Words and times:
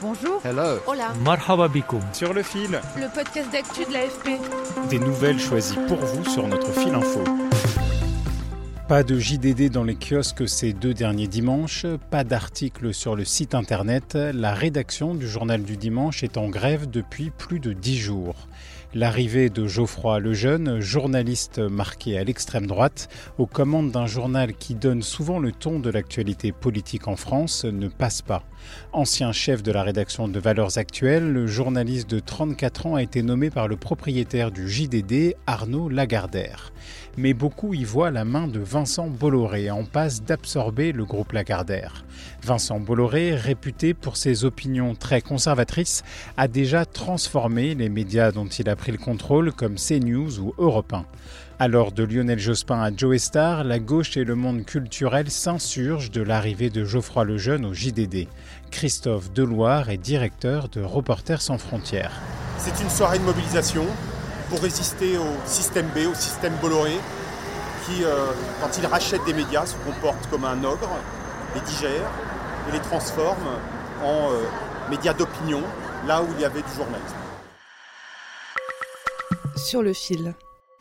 Bonjour. 0.00 0.40
Hello. 0.44 0.78
Hola. 0.86 1.12
Marhaba 1.24 1.68
bikoum. 1.68 2.00
Sur 2.12 2.32
le 2.32 2.42
fil, 2.42 2.80
Le 2.96 3.12
podcast 3.12 3.50
d'actu 3.52 3.84
de 3.84 3.92
l'AFP. 3.92 4.40
des 4.90 4.98
nouvelles 4.98 5.40
choisies 5.40 5.78
pour 5.88 5.96
vous 5.98 6.24
sur 6.24 6.46
notre 6.46 6.72
fil 6.72 6.94
info. 6.94 7.24
Pas 8.88 9.02
de 9.02 9.18
JDD 9.18 9.70
dans 9.70 9.84
les 9.84 9.96
kiosques 9.96 10.48
ces 10.48 10.72
deux 10.72 10.94
derniers 10.94 11.26
dimanches, 11.26 11.84
pas 12.10 12.24
d'article 12.24 12.94
sur 12.94 13.16
le 13.16 13.24
site 13.24 13.54
internet. 13.54 14.14
La 14.14 14.54
rédaction 14.54 15.14
du 15.14 15.28
journal 15.28 15.62
du 15.62 15.76
dimanche 15.76 16.22
est 16.22 16.38
en 16.38 16.48
grève 16.48 16.88
depuis 16.88 17.30
plus 17.30 17.60
de 17.60 17.72
dix 17.72 17.98
jours. 17.98 18.36
L'arrivée 18.94 19.50
de 19.50 19.66
Geoffroy 19.66 20.18
Lejeune, 20.18 20.80
journaliste 20.80 21.58
marqué 21.58 22.16
à 22.16 22.24
l'extrême 22.24 22.66
droite, 22.66 23.10
aux 23.36 23.44
commandes 23.44 23.90
d'un 23.90 24.06
journal 24.06 24.54
qui 24.54 24.74
donne 24.74 25.02
souvent 25.02 25.38
le 25.38 25.52
ton 25.52 25.78
de 25.78 25.90
l'actualité 25.90 26.52
politique 26.52 27.06
en 27.06 27.16
France, 27.16 27.66
ne 27.66 27.88
passe 27.88 28.22
pas. 28.22 28.44
Ancien 28.94 29.32
chef 29.32 29.62
de 29.62 29.72
la 29.72 29.82
rédaction 29.82 30.26
de 30.26 30.40
Valeurs 30.40 30.78
Actuelles, 30.78 31.30
le 31.30 31.46
journaliste 31.46 32.08
de 32.08 32.18
34 32.18 32.86
ans 32.86 32.94
a 32.94 33.02
été 33.02 33.22
nommé 33.22 33.50
par 33.50 33.68
le 33.68 33.76
propriétaire 33.76 34.50
du 34.50 34.70
JDD, 34.70 35.34
Arnaud 35.46 35.90
Lagardère. 35.90 36.72
Mais 37.18 37.34
beaucoup 37.34 37.74
y 37.74 37.84
voient 37.84 38.10
la 38.10 38.24
main 38.24 38.48
de 38.48 38.60
Vincent 38.60 39.08
Bolloré 39.08 39.70
en 39.70 39.84
passe 39.84 40.22
d'absorber 40.22 40.92
le 40.92 41.04
groupe 41.04 41.32
Lagardère. 41.32 42.04
Vincent 42.42 42.80
Bolloré, 42.80 43.34
réputé 43.34 43.92
pour 43.92 44.16
ses 44.16 44.44
opinions 44.44 44.94
très 44.94 45.20
conservatrices, 45.20 46.04
a 46.36 46.48
déjà 46.48 46.86
transformé 46.86 47.74
les 47.74 47.88
médias 47.88 48.32
dont 48.32 48.46
il 48.46 48.68
a 48.68 48.76
pris 48.78 48.92
le 48.92 48.98
contrôle 48.98 49.52
comme 49.52 49.74
CNews 49.74 50.38
ou 50.38 50.54
Europe 50.56 50.94
1. 50.94 51.04
Alors 51.58 51.92
de 51.92 52.04
Lionel 52.04 52.38
Jospin 52.38 52.80
à 52.80 52.90
Joe 52.96 53.18
Star, 53.18 53.64
la 53.64 53.80
gauche 53.80 54.16
et 54.16 54.24
le 54.24 54.36
monde 54.36 54.64
culturel 54.64 55.30
s'insurgent 55.30 56.10
de 56.10 56.22
l'arrivée 56.22 56.70
de 56.70 56.84
Geoffroy 56.84 57.24
Lejeune 57.24 57.66
au 57.66 57.74
JDD. 57.74 58.28
Christophe 58.70 59.32
Deloire 59.32 59.90
est 59.90 59.98
directeur 59.98 60.68
de 60.68 60.80
Reporters 60.80 61.42
sans 61.42 61.58
frontières. 61.58 62.12
C'est 62.58 62.80
une 62.80 62.88
soirée 62.88 63.18
de 63.18 63.24
mobilisation 63.24 63.84
pour 64.48 64.60
résister 64.60 65.18
au 65.18 65.26
système 65.44 65.86
B, 65.88 66.06
au 66.10 66.14
système 66.14 66.54
Bolloré, 66.62 66.96
qui, 67.84 68.04
euh, 68.04 68.32
quand 68.62 68.78
il 68.78 68.86
rachète 68.86 69.24
des 69.26 69.34
médias, 69.34 69.66
se 69.66 69.74
comporte 69.84 70.28
comme 70.30 70.44
un 70.44 70.62
ogre, 70.62 70.88
les 71.54 71.60
digère 71.62 72.08
et 72.68 72.72
les 72.72 72.80
transforme 72.80 73.48
en 74.04 74.30
euh, 74.30 74.44
médias 74.90 75.12
d'opinion, 75.12 75.62
là 76.06 76.22
où 76.22 76.26
il 76.36 76.40
y 76.40 76.44
avait 76.44 76.62
du 76.62 76.72
journalisme. 76.76 77.17
Sur 79.66 79.82
le 79.82 79.92
fil. 79.92 80.34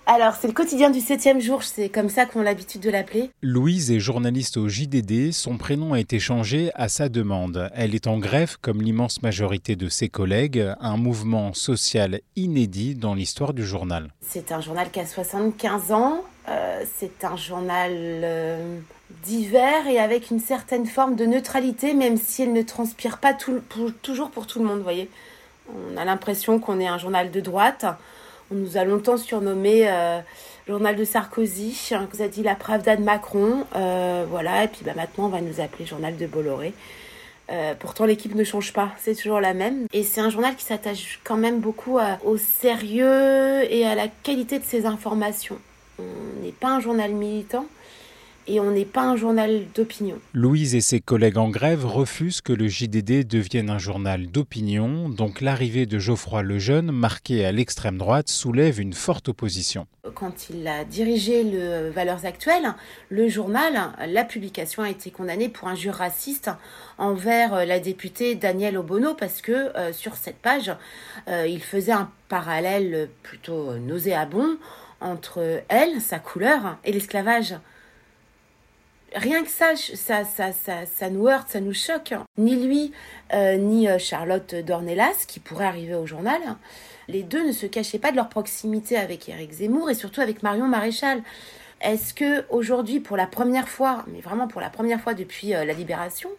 Alors, 0.06 0.36
c'est 0.40 0.48
le 0.48 0.54
quotidien 0.54 0.90
du 0.90 1.02
septième 1.02 1.42
jour, 1.42 1.64
c'est 1.64 1.90
comme 1.90 2.08
ça 2.10 2.26
qu'on 2.26 2.40
a 2.40 2.44
l'habitude 2.44 2.80
de 2.80 2.90
l'appeler. 2.90 3.30
Louise 3.42 3.92
est 3.92 4.00
journaliste 4.00 4.56
au 4.56 4.70
JDD, 4.70 5.34
son 5.34 5.58
prénom 5.58 5.92
a 5.94 6.00
été 6.00 6.18
changé 6.20 6.72
à 6.76 6.88
sa 6.88 7.10
demande. 7.10 7.70
Elle 7.76 7.94
est 7.94 8.08
en 8.08 8.18
grève 8.18 8.56
comme 8.62 8.82
l'immense 8.82 9.22
majorité 9.22 9.76
de 9.76 9.90
ses 9.90 10.08
collègues, 10.08 10.64
un 10.80 10.96
mouvement 10.96 11.54
social 11.54 12.22
inédit 12.38 12.96
dans 12.96 13.16
l'histoire 13.16 13.54
du 13.54 13.66
journal. 13.66 14.14
C'est 14.22 14.54
un 14.54 14.62
journal 14.62 14.90
qui 14.92 15.02
a 15.02 15.06
75 15.06 15.92
ans, 15.92 16.24
euh, 16.48 16.84
c'est 16.98 17.26
un 17.26 17.36
journal 17.36 17.92
euh, 17.94 18.80
divers 19.26 19.88
et 19.88 20.00
avec 20.00 20.32
une 20.32 20.40
certaine 20.40 20.86
forme 20.86 21.16
de 21.18 21.26
neutralité, 21.26 21.94
même 21.94 22.16
si 22.16 22.44
elle 22.44 22.54
ne 22.54 22.62
transpire 22.62 23.18
pas 23.18 23.34
tout- 23.34 23.62
pour- 23.68 23.92
toujours 24.02 24.30
pour 24.30 24.48
tout 24.48 24.60
le 24.60 24.66
monde, 24.66 24.78
vous 24.78 24.84
voyez. 24.84 25.10
On 25.94 25.98
a 25.98 26.06
l'impression 26.06 26.60
qu'on 26.60 26.80
est 26.80 26.88
un 26.88 26.98
journal 26.98 27.30
de 27.30 27.42
droite. 27.42 27.84
On 28.50 28.56
nous 28.56 28.78
a 28.78 28.86
longtemps 28.86 29.18
surnommé 29.18 29.90
euh, 29.90 30.20
journal 30.68 30.96
de 30.96 31.04
Sarkozy, 31.04 31.78
hein, 31.92 32.08
vous 32.14 32.22
a 32.22 32.30
dit 32.30 32.44
la 32.44 32.56
Pravda 32.56 32.96
de 32.96 33.04
Macron, 33.04 33.66
euh, 33.76 34.26
voilà, 34.30 34.64
et 34.64 34.68
puis 34.70 34.82
bah, 34.86 34.94
maintenant 34.96 35.26
on 35.26 35.30
va 35.30 35.42
nous 35.42 35.60
appeler 35.60 35.86
journal 35.86 36.16
de 36.16 36.26
Bolloré. 36.28 36.74
Euh, 37.50 37.74
pourtant, 37.78 38.06
l'équipe 38.06 38.36
ne 38.36 38.44
change 38.44 38.72
pas, 38.72 38.92
c'est 39.00 39.16
toujours 39.16 39.42
la 39.42 39.54
même. 39.54 39.88
Et 39.92 40.04
c'est 40.04 40.22
un 40.22 40.30
journal 40.30 40.56
qui 40.56 40.64
s'attache 40.64 41.20
quand 41.24 41.38
même 41.38 41.60
beaucoup 41.60 42.00
au 42.26 42.38
sérieux 42.38 43.64
et 43.70 43.86
à 43.86 43.96
la 43.96 44.08
qualité 44.08 44.60
de 44.60 44.66
ses 44.66 44.86
informations. 44.86 45.58
On 46.00 46.44
n'est 46.44 46.52
pas 46.52 46.70
un 46.70 46.80
journal 46.80 47.12
militant 47.12 47.66
et 48.48 48.60
on 48.60 48.72
n'est 48.72 48.86
pas 48.86 49.04
un 49.04 49.16
journal 49.16 49.66
d'opinion. 49.76 50.20
Louise 50.34 50.76
et 50.76 50.82
ses 50.82 51.00
collègues 51.00 51.38
en 51.38 51.50
grève 51.50 51.86
refusent 51.86 52.42
que 52.42 52.54
le 52.54 52.68
JDD 52.68 53.28
devienne 53.28 53.70
un 53.70 53.78
journal 53.78 54.28
d'opinion, 54.28 55.10
donc 55.10 55.42
l'arrivée 55.42 55.86
de 55.86 56.00
Geoffroy 56.00 56.44
Lejeune, 56.44 56.92
marqué 56.92 57.46
à 57.46 57.52
l'extrême 57.52 57.98
droite, 57.98 58.30
soulève 58.30 58.80
une 58.80 58.94
forte 58.94 59.30
opposition. 59.30 59.88
Quand 60.16 60.50
il 60.50 60.68
a 60.68 60.86
dirigé 60.86 61.44
le 61.44 61.90
Valeurs 61.90 62.26
Actuelles, 62.26 62.74
le 63.10 63.28
journal, 63.28 63.92
la 64.08 64.24
publication 64.24 64.84
a 64.84 64.90
été 64.90 65.12
condamnée 65.12 65.50
pour 65.50 65.68
injure 65.68 65.96
raciste 65.96 66.50
envers 66.98 67.66
la 67.66 67.80
députée 67.80 68.36
Danielle 68.36 68.78
Obono 68.78 69.14
parce 69.14 69.42
que 69.42 69.52
euh, 69.52 69.92
sur 69.92 70.16
cette 70.16 70.38
page, 70.38 70.72
euh, 71.28 71.46
il 71.48 71.62
faisait 71.62 71.92
un 71.92 72.10
parallèle 72.30 73.10
plutôt 73.24 73.76
nauséabond 73.76 74.58
entre 75.02 75.62
elle, 75.68 76.02
sa 76.02 76.20
couleur, 76.20 76.78
et 76.84 76.92
l'esclavage. 76.92 77.56
Rien 79.16 79.44
que 79.44 79.50
ça, 79.50 79.76
ça, 79.76 80.26
ça, 80.26 80.52
ça, 80.52 80.86
ça 80.86 81.10
nous 81.10 81.28
heurte, 81.28 81.48
ça 81.50 81.62
nous 81.62 81.74
choque. 81.74 82.14
Ni 82.38 82.56
lui, 82.56 82.92
euh, 83.34 83.56
ni 83.56 83.88
euh, 83.88 83.98
Charlotte 83.98 84.54
Dornelas, 84.54 85.26
qui 85.28 85.40
pourrait 85.40 85.66
arriver 85.66 85.96
au 85.96 86.06
journal, 86.06 86.42
les 87.08 87.24
deux 87.24 87.46
ne 87.48 87.54
se 87.54 87.66
cachaient 87.66 88.00
pas 88.00 88.12
de 88.12 88.18
leur 88.18 88.28
proximité 88.28 88.98
avec 88.98 89.30
Éric 89.30 89.54
Zemmour 89.54 89.90
et 89.90 89.94
surtout 89.94 90.20
avec 90.20 90.44
Marion 90.44 90.68
Maréchal. 90.68 91.22
Est-ce 91.80 92.14
que 92.14 92.44
aujourd'hui, 92.50 93.00
pour 93.00 93.16
la 93.16 93.28
première 93.28 93.70
fois, 93.70 94.04
mais 94.08 94.20
vraiment 94.20 94.48
pour 94.48 94.60
la 94.60 94.70
première 94.70 95.00
fois 95.00 95.14
depuis 95.14 95.56
euh, 95.56 95.64
la 95.64 95.74
libération, 95.74 96.30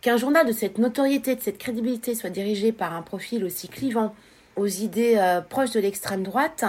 qu'un 0.00 0.16
journal 0.16 0.46
de 0.46 0.52
cette 0.52 0.78
notoriété, 0.78 1.34
de 1.34 1.40
cette 1.40 1.58
crédibilité 1.58 2.14
soit 2.14 2.30
dirigé 2.30 2.70
par 2.70 2.94
un 2.94 3.02
profil 3.02 3.44
aussi 3.44 3.68
clivant 3.68 4.14
aux 4.54 4.66
idées 4.66 5.20
proches 5.50 5.72
de 5.72 5.80
l'extrême 5.80 6.22
droite, 6.22 6.64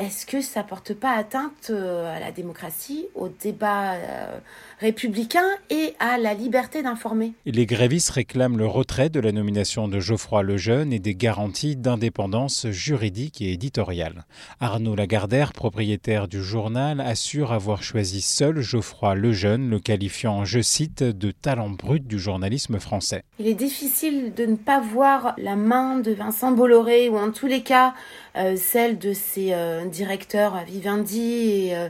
est-ce 0.00 0.24
que 0.24 0.40
ça 0.40 0.62
porte 0.62 0.94
pas 0.94 1.12
atteinte 1.12 1.68
euh, 1.68 2.16
à 2.16 2.18
la 2.20 2.32
démocratie, 2.32 3.06
au 3.14 3.28
débat 3.28 3.92
euh, 3.92 4.38
républicain 4.78 5.44
et 5.68 5.94
à 5.98 6.16
la 6.16 6.32
liberté 6.32 6.82
d'informer? 6.82 7.34
Les 7.44 7.66
grévistes 7.66 8.08
réclament 8.08 8.56
le 8.56 8.66
retrait 8.66 9.10
de 9.10 9.20
la 9.20 9.30
nomination 9.30 9.88
de 9.88 10.00
Geoffroy 10.00 10.42
Lejeune 10.42 10.94
et 10.94 11.00
des 11.00 11.14
garanties 11.14 11.76
d'indépendance 11.76 12.66
juridique 12.70 13.42
et 13.42 13.52
éditoriale. 13.52 14.24
Arnaud 14.58 14.96
Lagardère, 14.96 15.52
propriétaire 15.52 16.28
du 16.28 16.42
journal, 16.42 17.02
assure 17.02 17.52
avoir 17.52 17.82
choisi 17.82 18.22
seul 18.22 18.62
Geoffroy 18.62 19.14
Lejeune, 19.16 19.68
le 19.68 19.80
qualifiant, 19.80 20.46
je 20.46 20.62
cite, 20.62 21.02
de 21.02 21.30
talent 21.30 21.68
brut 21.68 22.06
du 22.06 22.18
journalisme 22.18 22.78
français. 22.78 23.22
Il 23.38 23.46
est 23.46 23.54
difficile 23.54 24.32
de 24.34 24.46
ne 24.46 24.56
pas 24.56 24.80
voir 24.80 25.34
la 25.36 25.56
main 25.56 25.98
de 25.98 26.12
Vincent 26.12 26.52
Bolloré 26.52 27.10
ou 27.10 27.18
en 27.18 27.32
tous 27.32 27.46
les 27.46 27.62
cas 27.62 27.92
celle 28.56 28.98
de 28.98 29.12
ses 29.12 29.52
euh, 29.52 29.84
directeurs 29.86 30.54
à 30.54 30.64
Vivendi 30.64 31.70
et, 31.70 31.74
euh, 31.76 31.88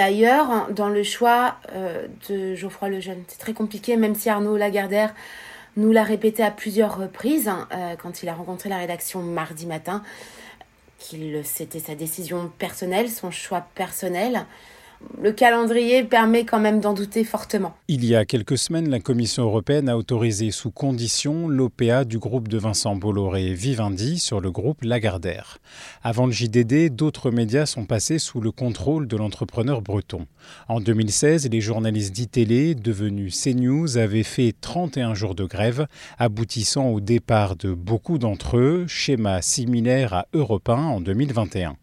ailleurs 0.00 0.50
hein, 0.50 0.68
dans 0.70 0.88
le 0.88 1.02
choix 1.02 1.56
euh, 1.72 2.06
de 2.28 2.54
Geoffroy 2.54 2.88
Lejeune. 2.88 3.22
C'est 3.28 3.38
très 3.38 3.52
compliqué, 3.52 3.96
même 3.96 4.14
si 4.14 4.28
Arnaud 4.28 4.56
Lagardère 4.56 5.14
nous 5.76 5.92
l'a 5.92 6.04
répété 6.04 6.42
à 6.42 6.50
plusieurs 6.50 6.96
reprises 6.96 7.48
hein, 7.48 7.68
euh, 7.72 7.96
quand 7.96 8.22
il 8.22 8.28
a 8.28 8.34
rencontré 8.34 8.68
la 8.68 8.78
rédaction 8.78 9.22
mardi 9.22 9.66
matin, 9.66 10.02
qu'il 10.98 11.42
c'était 11.44 11.78
sa 11.78 11.94
décision 11.94 12.50
personnelle, 12.58 13.10
son 13.10 13.30
choix 13.30 13.66
personnel. 13.74 14.46
Le 15.22 15.32
calendrier 15.32 16.04
permet 16.04 16.44
quand 16.44 16.60
même 16.60 16.80
d'en 16.80 16.92
douter 16.92 17.24
fortement. 17.24 17.76
Il 17.88 18.04
y 18.04 18.14
a 18.14 18.24
quelques 18.24 18.58
semaines, 18.58 18.88
la 18.88 19.00
Commission 19.00 19.44
européenne 19.44 19.88
a 19.88 19.96
autorisé 19.96 20.50
sous 20.50 20.70
condition 20.70 21.48
l'OPA 21.48 22.04
du 22.04 22.18
groupe 22.18 22.48
de 22.48 22.58
Vincent 22.58 22.96
Bolloré 22.96 23.52
Vivendi 23.54 24.18
sur 24.18 24.40
le 24.40 24.50
groupe 24.50 24.82
Lagardère. 24.82 25.58
Avant 26.02 26.26
le 26.26 26.32
JDD, 26.32 26.94
d'autres 26.94 27.30
médias 27.30 27.66
sont 27.66 27.84
passés 27.84 28.18
sous 28.18 28.40
le 28.40 28.50
contrôle 28.50 29.08
de 29.08 29.16
l'entrepreneur 29.16 29.82
breton. 29.82 30.26
En 30.68 30.80
2016, 30.80 31.48
les 31.50 31.60
journalistes 31.60 32.14
d'ITélé, 32.14 32.74
devenus 32.74 33.40
CNews, 33.42 33.98
avaient 33.98 34.22
fait 34.22 34.54
31 34.60 35.14
jours 35.14 35.34
de 35.34 35.44
grève, 35.44 35.86
aboutissant 36.18 36.88
au 36.88 37.00
départ 37.00 37.56
de 37.56 37.72
beaucoup 37.72 38.18
d'entre 38.18 38.56
eux, 38.56 38.84
schéma 38.86 39.42
similaire 39.42 40.12
à 40.14 40.26
Europe 40.32 40.68
1 40.68 40.74
en 40.74 41.00
2021. 41.00 41.76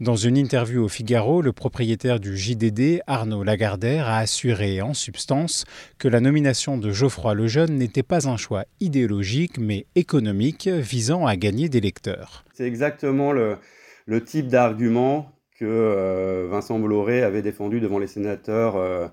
Dans 0.00 0.16
une 0.16 0.36
interview 0.36 0.84
au 0.84 0.88
Figaro, 0.88 1.42
le 1.42 1.52
propriétaire 1.52 2.20
du 2.20 2.36
JDD, 2.36 3.00
Arnaud 3.06 3.44
Lagardère, 3.44 4.08
a 4.08 4.18
assuré 4.18 4.82
en 4.82 4.94
substance 4.94 5.64
que 5.98 6.08
la 6.08 6.20
nomination 6.20 6.78
de 6.78 6.90
Geoffroy 6.90 7.34
Lejeune 7.34 7.76
n'était 7.76 8.02
pas 8.02 8.28
un 8.28 8.36
choix 8.36 8.64
idéologique 8.80 9.58
mais 9.58 9.86
économique 9.94 10.68
visant 10.68 11.26
à 11.26 11.36
gagner 11.36 11.68
des 11.68 11.80
lecteurs. 11.80 12.44
C'est 12.54 12.66
exactement 12.66 13.32
le, 13.32 13.58
type 14.24 14.48
d'argument 14.48 15.30
que 15.58 15.64
euh, 15.64 16.48
Vincent 16.50 16.78
Bolloré 16.78 17.22
avait 17.22 17.42
défendu 17.42 17.80
devant 17.80 17.98
les 17.98 18.06
sénateurs. 18.06 18.76
Euh, 18.76 19.08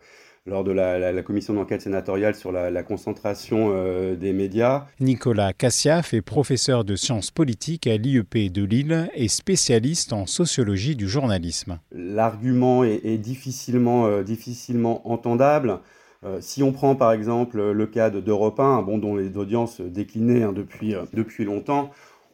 lors 0.45 0.63
de 0.63 0.71
la, 0.71 1.21
commission 1.23 1.53
d'enquête 1.53 1.81
sénatoriale 1.81 2.35
sur 2.35 2.51
la, 2.51 2.83
concentration 2.83 3.71
euh, 3.73 4.15
des 4.15 4.33
médias. 4.33 4.85
Nicolas 4.99 5.53
Cassiaf 5.53 6.13
est 6.13 6.21
professeur 6.21 6.83
de 6.83 6.95
sciences 6.95 7.31
politiques 7.31 7.87
à 7.87 7.97
l'IEP 7.97 8.51
de 8.51 8.63
Lille 8.63 9.09
et 9.13 9.27
spécialiste 9.27 10.13
en 10.13 10.25
sociologie 10.25 10.95
du 10.95 11.07
journalisme. 11.07 11.79
L'argument 11.91 12.83
est, 12.83 13.17
difficilement, 13.17 14.05
euh, 14.05 14.23
difficilement 14.23 15.09
entendable. 15.09 15.79
Euh, 16.25 16.39
si 16.41 16.63
on 16.63 16.71
prend 16.71 16.95
par 16.95 17.11
exemple 17.13 17.71
le 17.71 17.87
cas 17.87 18.09
d'Europe 18.09 18.59
1, 18.59 18.81
bon, 18.81 18.97
dont 18.97 19.15
les 19.15 19.37
audiences 19.37 19.81
déclinaient 19.81 20.43
hein, 20.43 20.53
depuis, 20.53 20.95
depuis 21.13 21.45
longtemps, 21.45 21.91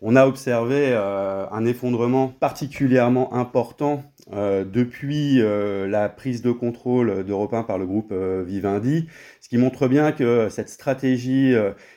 on 0.08 0.16
a 0.16 0.28
observé 0.28 0.94
un 0.94 1.66
effondrement 1.66 2.28
particulièrement 2.28 3.34
important 3.34 4.04
euh, 4.34 4.66
depuis 4.66 5.40
euh, 5.40 5.88
la 5.88 6.10
prise 6.10 6.42
de 6.42 6.52
contrôle 6.52 7.24
d'Europe 7.24 7.54
1 7.54 7.62
par 7.62 7.78
le 7.78 7.86
groupe 7.86 8.10
euh, 8.12 8.44
Vivendi, 8.44 9.08
ce 9.40 9.50
qui 9.50 9.58
montre 9.60 9.88
bien 9.88 10.12
que 10.12 10.50
cette 10.50 10.70
stratégie 10.70 11.54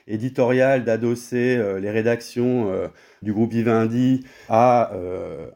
éditoriale 0.06 0.84
d'adosser 0.84 1.58
les 1.80 1.90
rédactions 1.90 2.70
du 3.22 3.32
groupe 3.32 3.52
Vivendi 3.52 4.22
à 4.50 4.92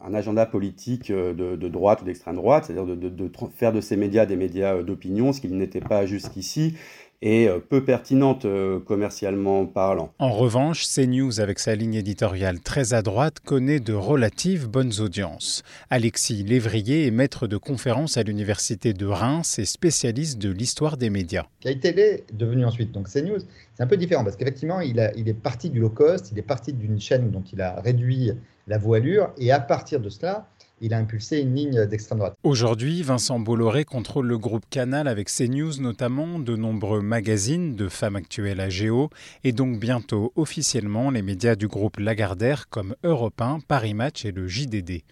un 0.01 0.15
agenda 0.15 0.47
politique 0.47 1.13
de, 1.13 1.69
droite 1.69 2.01
ou 2.01 2.07
d'extrême 2.07 2.37
droite, 2.37 2.65
c'est-à-dire 2.65 2.87
de, 2.87 3.11
de, 3.11 3.31
faire 3.55 3.75
de 3.75 3.83
ces 3.83 3.99
médias 3.99 4.25
des 4.25 4.37
médias 4.37 4.83
d'opinion, 4.83 5.35
ce 5.35 5.43
qu'ils 5.43 5.55
n'étaient 5.55 5.83
pas 5.83 6.07
jusqu'ici, 6.07 6.77
et 7.23 7.49
euh, 7.49 7.61
peu 7.61 7.85
pertinente 7.85 8.45
euh, 8.45 8.81
commercialement 8.81 9.65
parlant. 9.65 10.13
En 10.19 10.33
revanche, 10.33 10.85
CNews, 10.87 11.41
avec 11.41 11.59
sa 11.61 11.75
ligne 11.75 11.95
éditoriale 11.95 12.61
très 12.61 12.93
à 12.93 13.03
droite, 13.03 13.39
connaît 13.41 13.81
de 13.81 13.95
relatives 13.95 14.69
bonnes 14.69 14.93
audiences. 15.01 15.63
Alexis 15.89 16.43
Lévrier 16.43 17.07
est 17.07 17.11
maître 17.11 17.47
de 17.47 17.57
conférence 17.57 18.17
à 18.17 18.25
l'université 18.25 18.93
de 18.93 19.07
Reims 19.07 19.59
et 19.59 19.65
spécialiste 19.65 20.39
de 20.39 20.51
l'histoire 20.51 20.97
des 20.97 21.11
médias. 21.11 21.47
La 21.65 21.75
télé 21.75 22.25
devenu 22.33 22.65
ensuite 22.65 22.93
donc 22.93 23.09
CNews, 23.09 23.39
c'est 23.75 23.83
un 23.83 23.87
peu 23.87 23.97
différent 23.97 24.25
parce 24.25 24.37
qu'effectivement, 24.37 24.81
il, 24.81 25.13
il 25.17 25.29
est 25.29 25.35
parti 25.35 25.71
du 25.71 25.79
low 25.79 25.91
cost, 25.91 26.31
il 26.33 26.39
est 26.39 26.43
parti 26.43 26.73
d'une 26.73 27.01
chaîne 27.01 27.31
dont 27.31 27.45
il 27.53 27.61
a 27.63 27.81
réduit 27.81 28.33
la 28.67 28.79
voilure 28.79 29.31
et 29.39 29.51
à 29.51 29.61
partir 29.61 30.01
de 30.01 30.09
cela, 30.09 30.47
il 30.83 30.93
a 30.93 30.99
impulsé 30.99 31.41
une 31.41 31.55
ligne 31.55 31.87
d'extrême 31.87 32.19
droite. 32.19 32.37
Aujourd'hui, 32.43 33.03
Vincent 33.03 33.39
Bolloré 33.39 33.85
contrôle 33.85 34.27
le 34.27 34.37
groupe 34.37 34.65
Canal 34.69 35.07
avec 35.07 35.29
CNews 35.29 35.81
notamment, 35.81 36.41
de 36.41 36.57
nombreux 36.57 37.01
magazines 37.01 37.77
de 37.77 37.89
femmes 37.89 38.17
actuelles 38.17 38.61
à 38.61 38.69
Géo 38.69 39.09
et 39.45 39.53
donc 39.53 39.79
bientôt 39.79 40.33
officiellement 40.35 41.11
les 41.11 41.23
médias 41.23 41.55
du 41.55 41.69
groupe 41.69 41.99
Lagardère 42.01 42.69
comme 42.69 42.97
Europe 43.05 43.41
1, 43.41 43.61
Paris 43.69 43.95
Match 43.95 44.25
et 44.25 44.33
le 44.33 44.49
JDD. 44.49 45.03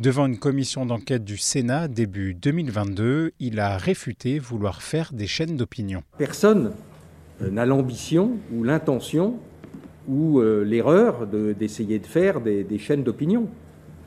Devant 0.00 0.26
une 0.26 0.38
commission 0.38 0.84
d'enquête 0.84 1.24
du 1.24 1.38
Sénat 1.38 1.86
début 1.86 2.34
2022, 2.34 3.30
il 3.38 3.60
a 3.60 3.78
réfuté 3.78 4.40
vouloir 4.40 4.82
faire 4.82 5.12
des 5.12 5.28
chaînes 5.28 5.56
d'opinion. 5.56 6.02
Personne 6.18 6.72
euh, 7.40 7.50
n'a 7.50 7.66
l'ambition 7.66 8.32
ou 8.52 8.64
l'intention 8.64 9.38
ou 10.08 10.40
euh, 10.40 10.64
l'erreur 10.64 11.28
d'essayer 11.28 12.00
de, 12.00 12.06
faire 12.06 12.40
des 12.40 12.78
chaînes 12.78 13.04
d'opinion 13.04 13.46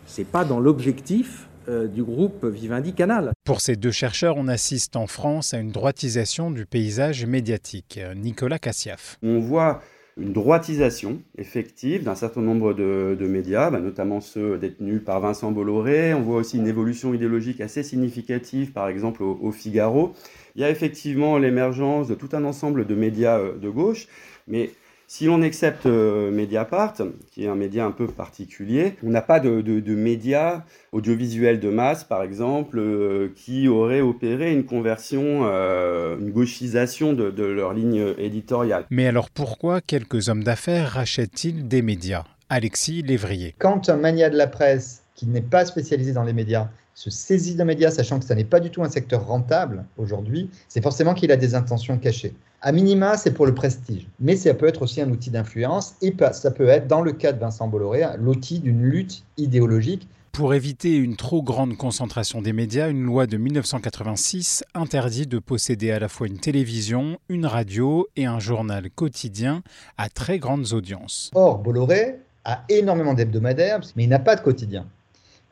c'est 0.05 0.27
pas 0.27 0.45
dans 0.45 0.59
l'objectif 0.59 1.47
euh, 1.69 1.87
du 1.87 2.03
groupe 2.03 2.45
Vivendi 2.45 2.93
Canal. 2.93 3.31
Pour 3.45 3.61
ces 3.61 3.75
deux 3.75 3.91
chercheurs, 3.91 4.35
on 4.37 4.47
assiste 4.47 4.95
en 4.95 5.07
France 5.07 5.53
à 5.53 5.59
une 5.59 5.71
droitisation 5.71 6.51
du 6.51 6.65
paysage 6.65 7.25
médiatique. 7.25 7.99
Nicolas 8.15 8.59
Cassiaf. 8.59 9.17
On 9.23 9.39
voit 9.39 9.81
une 10.17 10.33
droitisation 10.33 11.21
effective 11.37 12.03
d'un 12.03 12.15
certain 12.15 12.41
nombre 12.41 12.73
de, 12.73 13.27
médias, 13.27 13.71
bah, 13.71 13.79
notamment 13.79 14.21
ceux 14.21 14.57
détenus 14.57 15.01
par 15.03 15.19
Vincent 15.21 15.51
Bolloré. 15.51 16.13
On 16.13 16.21
voit 16.21 16.37
aussi 16.37 16.57
une 16.57 16.67
évolution 16.67 17.13
idéologique 17.13 17.61
assez 17.61 17.81
significative, 17.81 18.73
par 18.73 18.87
exemple 18.87 19.23
au, 19.23 19.39
au 19.41 19.51
Figaro. 19.51 20.13
Il 20.55 20.61
y 20.61 20.65
a 20.65 20.69
effectivement 20.69 21.37
l'émergence 21.37 22.07
de 22.07 22.15
tout 22.15 22.29
un 22.33 22.43
ensemble 22.43 22.85
de 22.85 22.93
médias 22.95 23.39
euh, 23.39 23.57
de 23.57 23.69
gauche, 23.69 24.07
mais 24.47 24.69
si 25.15 25.25
l'on 25.25 25.43
accepte 25.43 25.85
euh, 25.85 26.31
Mediapart, 26.31 26.95
qui 27.31 27.43
est 27.45 27.47
un 27.47 27.53
média 27.53 27.85
un 27.85 27.91
peu 27.91 28.07
particulier, 28.07 28.95
on 29.03 29.11
n'a 29.11 29.21
pas 29.21 29.39
de, 29.39 29.93
médias 29.93 30.63
audiovisuels 30.91 31.59
de 31.59 31.69
masse, 31.69 32.03
par 32.03 32.23
exemple, 32.23 32.79
euh, 32.79 33.31
qui 33.35 33.67
auraient 33.67 34.01
opéré 34.01 34.51
une 34.51 34.65
conversion, 34.65 35.41
euh, 35.43 36.17
une 36.17 36.31
gauchisation 36.31 37.13
de, 37.13 37.29
de 37.29 37.43
leur 37.43 37.75
ligne 37.75 38.15
éditoriale. 38.17 38.85
Mais 38.89 39.05
alors 39.05 39.29
pourquoi 39.29 39.81
quelques 39.81 40.29
hommes 40.29 40.43
d'affaires 40.43 40.93
rachètent-ils 40.93 41.67
des 41.67 41.83
médias? 41.83 42.23
Alexis 42.49 43.03
Lévrier. 43.03 43.53
Quand 43.59 43.89
un 43.89 43.97
mania 43.97 44.31
de 44.31 44.35
la 44.35 44.47
presse 44.47 45.03
qui 45.13 45.27
n'est 45.27 45.41
pas 45.41 45.65
spécialisé 45.65 46.13
dans 46.13 46.23
les 46.23 46.33
médias 46.33 46.69
se 46.95 47.11
saisit 47.11 47.53
de 47.53 47.63
médias, 47.63 47.91
sachant 47.91 48.17
que 48.17 48.25
ça 48.25 48.33
n'est 48.33 48.43
pas 48.45 48.59
du 48.59 48.71
tout 48.71 48.81
un 48.81 48.89
secteur 48.89 49.27
rentable 49.27 49.85
aujourd'hui, 49.97 50.49
c'est 50.67 50.81
forcément 50.81 51.13
qu'il 51.13 51.31
a 51.31 51.37
des 51.37 51.53
intentions 51.53 51.99
cachées. 51.99 52.33
À 52.65 52.71
minima, 52.71 53.17
c'est 53.17 53.33
pour 53.33 53.45
le 53.45 53.53
prestige, 53.53 54.07
mais 54.21 54.37
ça 54.37 54.53
peut 54.53 54.67
être 54.67 54.83
aussi 54.83 55.01
un 55.01 55.09
outil 55.09 55.29
d'influence 55.29 55.95
et 56.01 56.15
ça 56.31 56.49
peut 56.49 56.69
être, 56.69 56.87
dans 56.87 57.01
le 57.01 57.11
cas 57.11 57.33
de 57.33 57.39
Vincent 57.39 57.67
Bolloré, 57.67 58.05
l'outil 58.17 58.59
d'une 58.59 58.83
lutte 58.83 59.25
idéologique. 59.35 60.07
Pour 60.31 60.53
éviter 60.53 60.95
une 60.95 61.17
trop 61.17 61.43
grande 61.43 61.75
concentration 61.75 62.41
des 62.41 62.53
médias, 62.53 62.89
une 62.89 63.03
loi 63.03 63.27
de 63.27 63.35
1986 63.35 64.63
interdit 64.75 65.27
de 65.27 65.39
posséder 65.39 65.91
à 65.91 65.99
la 65.99 66.07
fois 66.07 66.27
une 66.27 66.39
télévision, 66.39 67.17
une 67.27 67.47
radio 67.47 68.07
et 68.15 68.27
un 68.27 68.39
journal 68.39 68.89
quotidien 68.89 69.61
à 69.97 70.07
très 70.07 70.39
grandes 70.39 70.71
audiences. 70.71 71.31
Or, 71.35 71.57
Bolloré 71.57 72.15
a 72.45 72.63
énormément 72.69 73.13
d'hebdomadaires, 73.13 73.81
mais 73.97 74.05
il 74.05 74.09
n'a 74.09 74.19
pas 74.19 74.37
de 74.37 74.41
quotidien. 74.41 74.85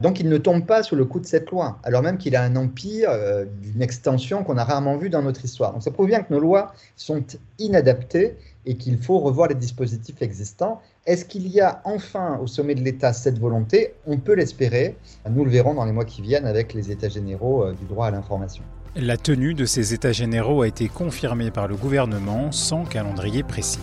Donc 0.01 0.19
il 0.19 0.29
ne 0.29 0.37
tombe 0.37 0.65
pas 0.65 0.81
sous 0.81 0.95
le 0.95 1.05
coup 1.05 1.19
de 1.19 1.25
cette 1.25 1.51
loi, 1.51 1.77
alors 1.83 2.01
même 2.01 2.17
qu'il 2.17 2.35
a 2.35 2.41
un 2.41 2.55
empire 2.55 3.09
euh, 3.11 3.45
d'une 3.61 3.81
extension 3.81 4.43
qu'on 4.43 4.57
a 4.57 4.63
rarement 4.63 4.97
vue 4.97 5.09
dans 5.09 5.21
notre 5.21 5.45
histoire. 5.45 5.73
Donc 5.73 5.83
ça 5.83 5.91
prouve 5.91 6.07
bien 6.07 6.21
que 6.23 6.33
nos 6.33 6.39
lois 6.39 6.73
sont 6.95 7.23
inadaptées 7.59 8.35
et 8.65 8.75
qu'il 8.75 8.97
faut 8.97 9.19
revoir 9.19 9.47
les 9.47 9.55
dispositifs 9.55 10.21
existants. 10.21 10.81
Est-ce 11.05 11.23
qu'il 11.25 11.47
y 11.47 11.61
a 11.61 11.81
enfin 11.83 12.39
au 12.41 12.47
sommet 12.47 12.73
de 12.73 12.81
l'État 12.81 13.13
cette 13.13 13.37
volonté? 13.37 13.93
On 14.07 14.17
peut 14.17 14.33
l'espérer. 14.33 14.95
Nous 15.29 15.45
le 15.45 15.51
verrons 15.51 15.75
dans 15.75 15.85
les 15.85 15.91
mois 15.91 16.05
qui 16.05 16.21
viennent 16.21 16.47
avec 16.47 16.73
les 16.73 16.91
États 16.91 17.09
généraux 17.09 17.63
euh, 17.63 17.73
du 17.73 17.85
droit 17.85 18.07
à 18.07 18.11
l'information. 18.11 18.63
La 18.95 19.17
tenue 19.17 19.53
de 19.53 19.65
ces 19.65 19.93
États 19.93 20.11
généraux 20.11 20.63
a 20.63 20.67
été 20.67 20.87
confirmée 20.87 21.51
par 21.51 21.67
le 21.67 21.75
gouvernement 21.75 22.51
sans 22.51 22.83
calendrier 22.85 23.43
précis. 23.43 23.79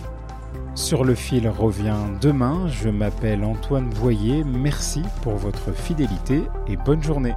Sur 0.75 1.03
le 1.03 1.15
fil 1.15 1.47
revient 1.49 1.97
demain. 2.21 2.67
Je 2.67 2.89
m'appelle 2.89 3.43
Antoine 3.43 3.89
Boyer. 3.89 4.43
Merci 4.43 5.03
pour 5.21 5.35
votre 5.35 5.73
fidélité 5.73 6.43
et 6.67 6.77
bonne 6.77 7.03
journée. 7.03 7.33